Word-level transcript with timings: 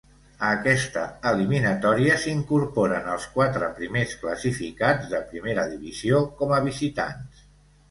A 0.45 0.47
aquesta 0.59 1.01
eliminatòria 1.31 2.15
s'incorporen 2.23 3.11
els 3.17 3.29
quatre 3.37 3.69
primers 3.81 4.17
classificats 4.25 5.15
de 5.15 5.23
Primera 5.35 5.69
Divisió 5.77 6.25
com 6.43 6.59
a 6.59 6.63
visitants. 6.73 7.49